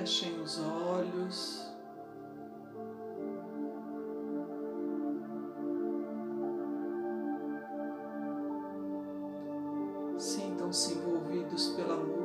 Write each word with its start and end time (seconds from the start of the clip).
Fechem 0.00 0.40
os 0.40 0.58
olhos. 0.58 1.70
Sintam-se 10.16 10.94
envolvidos 10.94 11.68
pela 11.76 11.98
música. 11.98 12.19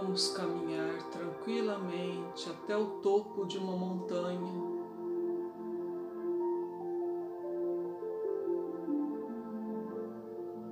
Vamos 0.00 0.28
caminhar 0.28 1.02
tranquilamente 1.10 2.48
até 2.48 2.76
o 2.76 2.86
topo 3.00 3.44
de 3.44 3.58
uma 3.58 3.76
montanha. 3.76 4.52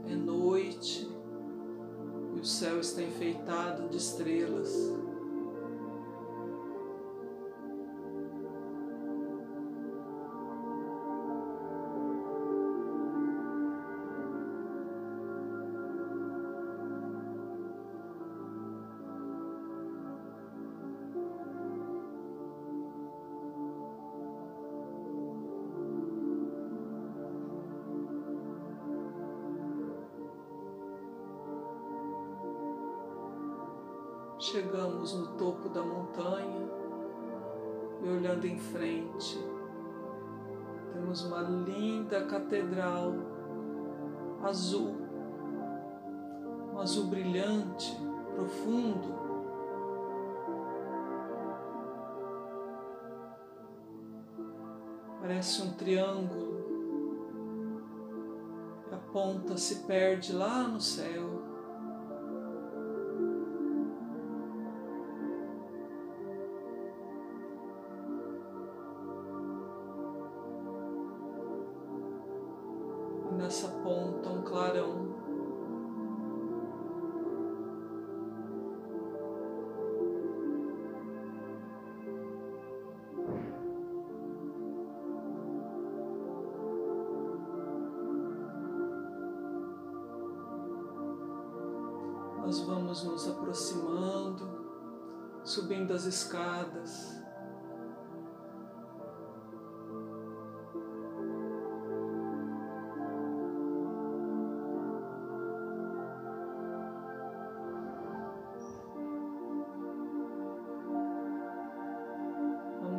É 0.08 0.14
noite 0.14 1.10
e 2.36 2.38
o 2.38 2.44
céu 2.44 2.78
está 2.78 3.02
enfeitado 3.02 3.88
de 3.88 3.96
estrelas. 3.96 4.72
Chegamos 34.52 35.12
no 35.12 35.26
topo 35.36 35.68
da 35.68 35.82
montanha 35.82 36.70
e 38.00 38.08
olhando 38.08 38.46
em 38.46 38.56
frente, 38.56 39.44
temos 40.92 41.24
uma 41.24 41.40
linda 41.40 42.24
catedral 42.26 43.12
azul, 44.44 44.94
um 46.72 46.78
azul 46.78 47.08
brilhante, 47.08 47.98
profundo. 48.36 49.16
Parece 55.20 55.62
um 55.62 55.72
triângulo 55.72 56.56
a 58.92 58.96
ponta 59.12 59.56
se 59.56 59.86
perde 59.86 60.32
lá 60.32 60.68
no 60.68 60.80
céu. 60.80 61.35
Ponta 73.86 74.30
um 74.30 74.42
clarão. 74.42 75.06
Nós 92.38 92.60
vamos 92.62 93.04
nos 93.04 93.28
aproximando, 93.28 94.48
subindo 95.44 95.92
as 95.92 96.06
escadas. 96.06 97.25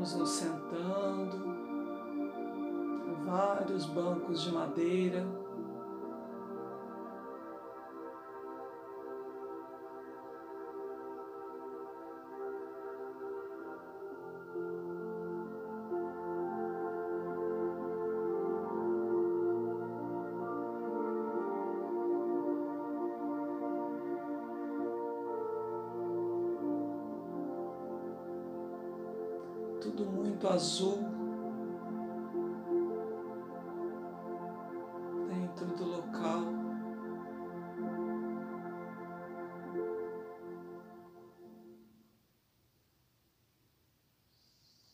Vamos 0.08 0.20
nos 0.20 0.30
sentando 0.30 1.36
em 3.10 3.26
vários 3.26 3.86
bancos 3.88 4.42
de 4.42 4.54
madeira. 4.54 5.28
Muito 30.38 30.48
azul 30.50 31.00
dentro 35.28 35.66
do 35.76 35.86
local. 35.86 36.42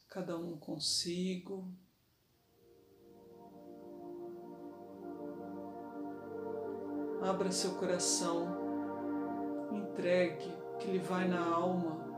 Cada 0.08 0.38
um 0.38 0.58
consigo. 0.58 1.68
Abra 7.22 7.52
seu 7.52 7.76
coração, 7.76 8.48
entregue 9.74 10.54
que 10.80 10.92
lhe 10.92 11.00
vai 11.00 11.28
na 11.28 11.46
alma. 11.46 12.13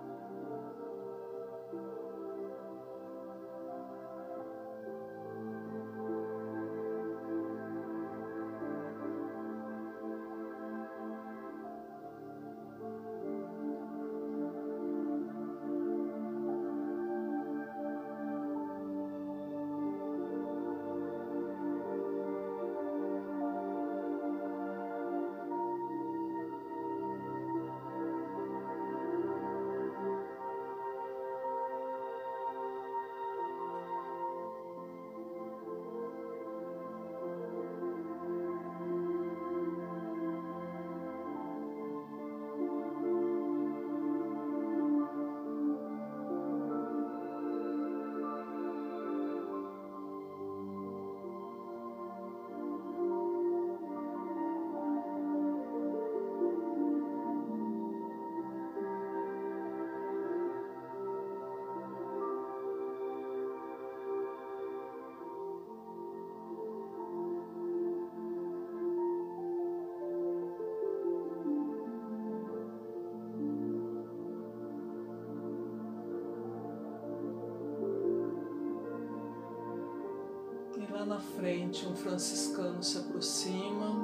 Na 81.06 81.20
frente, 81.20 81.88
um 81.88 81.96
franciscano 81.96 82.82
se 82.82 82.98
aproxima, 82.98 83.96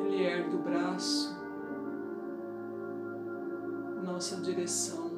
ele 0.00 0.22
ergue 0.22 0.56
o 0.56 0.58
braço 0.58 1.38
nossa 4.18 4.36
direção, 4.38 5.12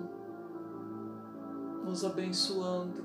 nos 1.83 2.05
abençoando. 2.05 3.03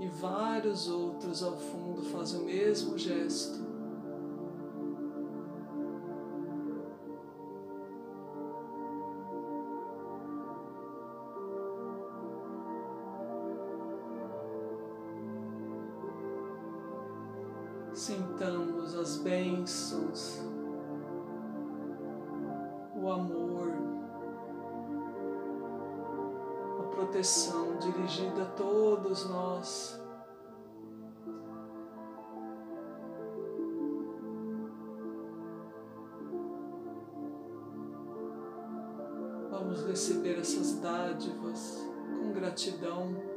E 0.00 0.08
vários 0.08 0.88
outros 0.88 1.40
ao 1.40 1.56
fundo 1.56 2.02
fazem 2.02 2.40
o 2.40 2.44
mesmo 2.46 2.98
gesto. 2.98 3.73
O 23.04 23.10
amor, 23.10 23.72
a 26.80 26.82
proteção 26.94 27.76
dirigida 27.78 28.42
a 28.42 28.46
todos 28.46 29.28
nós. 29.28 30.00
Vamos 39.50 39.86
receber 39.86 40.38
essas 40.38 40.78
dádivas 40.80 41.86
com 42.20 42.32
gratidão. 42.32 43.33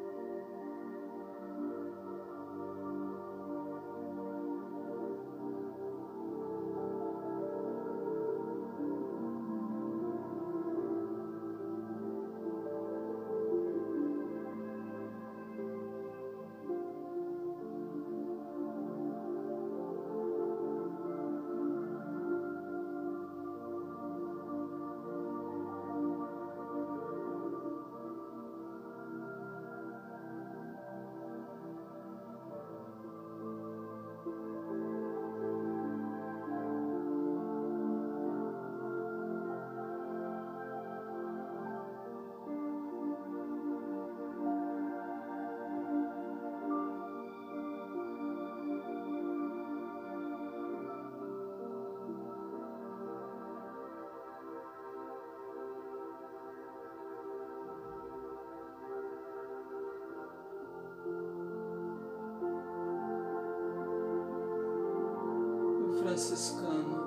Franciscano, 66.08 67.04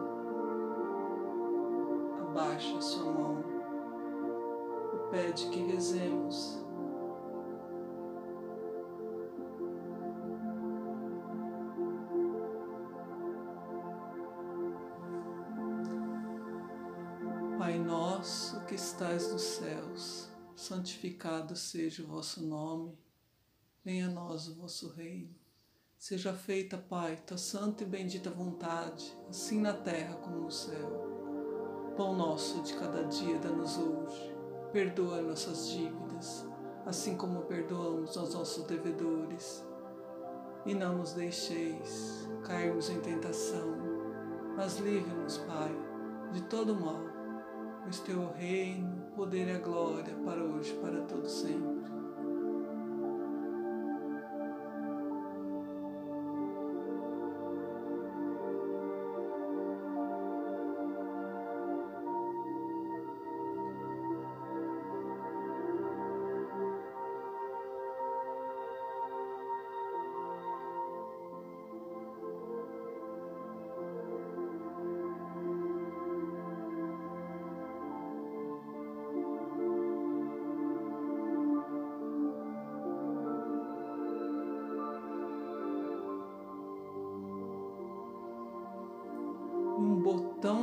abaixa 2.21 2.83
sua 2.83 3.11
mão 3.11 3.43
e 4.95 5.11
pede 5.11 5.49
que 5.49 5.61
rezemos. 5.61 6.63
Pai 17.59 17.79
nosso 17.79 18.63
que 18.67 18.75
estais 18.75 19.33
nos 19.33 19.41
céus, 19.41 20.29
santificado 20.55 21.57
seja 21.57 22.03
o 22.03 22.07
vosso 22.07 22.43
nome, 22.43 22.99
venha 23.83 24.09
a 24.09 24.11
nós 24.11 24.47
o 24.47 24.57
vosso 24.57 24.91
reino. 24.93 25.40
Seja 26.01 26.33
feita, 26.33 26.79
Pai, 26.79 27.19
tua 27.27 27.37
santa 27.37 27.83
e 27.83 27.87
bendita 27.87 28.31
vontade, 28.31 29.15
assim 29.29 29.61
na 29.61 29.75
terra 29.75 30.15
como 30.15 30.45
no 30.45 30.51
céu. 30.51 31.93
Pão 31.95 32.17
nosso 32.17 32.63
de 32.63 32.73
cada 32.73 33.05
dia 33.05 33.39
dá-nos 33.39 33.77
hoje. 33.77 34.35
Perdoa 34.73 35.21
nossas 35.21 35.69
dívidas, 35.69 36.49
assim 36.87 37.19
como 37.19 37.43
perdoamos 37.43 38.17
aos 38.17 38.33
nossos 38.33 38.65
devedores. 38.65 39.63
E 40.65 40.73
não 40.73 40.97
nos 40.97 41.13
deixeis 41.13 42.27
cairmos 42.47 42.89
em 42.89 42.99
tentação, 43.01 43.77
mas 44.57 44.79
livre-nos, 44.79 45.37
Pai, 45.37 45.71
de 46.33 46.41
todo 46.45 46.75
mal, 46.75 47.03
pois 47.83 48.01
teu 48.01 48.33
reino, 48.33 49.03
poder 49.15 49.49
e 49.49 49.53
a 49.53 49.59
glória 49.59 50.15
para 50.25 50.43
hoje 50.43 50.73
e 50.73 50.79
para 50.79 51.03
todo 51.03 51.29
sempre. 51.29 52.00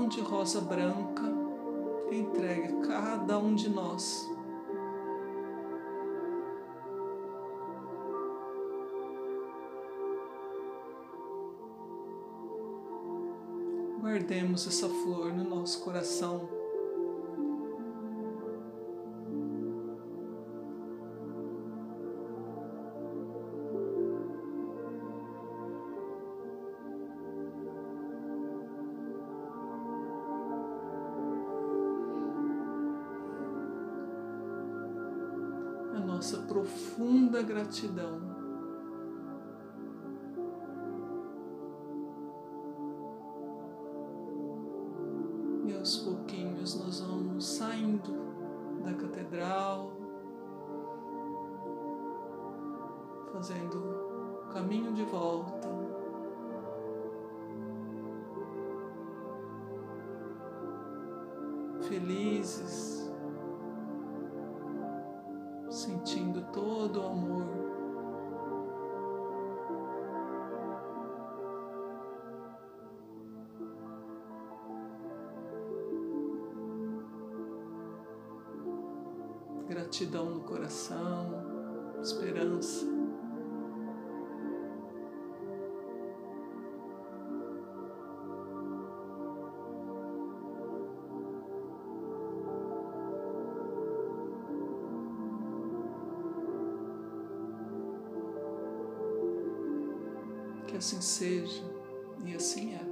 De 0.08 0.22
rosa 0.22 0.62
branca 0.62 1.24
entregue 2.10 2.68
a 2.68 2.88
cada 2.88 3.38
um 3.38 3.54
de 3.54 3.70
nós. 3.70 4.30
Guardemos 14.00 14.66
essa 14.66 14.88
flor 14.88 15.34
no 15.34 15.44
nosso 15.44 15.84
coração. 15.84 16.66
Nossa 36.17 36.39
profunda 36.39 37.43
gratidão. 37.43 38.19
E 45.67 45.75
aos 45.75 45.97
pouquinhos 45.97 46.74
nós 46.83 47.01
vamos 47.01 47.45
saindo 47.45 48.12
da 48.83 48.95
catedral, 48.95 49.91
fazendo 53.31 53.77
o 53.77 54.51
caminho 54.51 54.93
de 54.93 55.03
volta. 55.03 55.67
Felizes 61.88 62.97
gratidão 79.67 80.29
no 80.29 80.39
coração, 80.41 81.29
esperança. 82.01 82.86
Que 100.67 100.77
assim 100.77 101.01
seja 101.01 101.63
e 102.25 102.36
assim 102.36 102.74
é. 102.74 102.87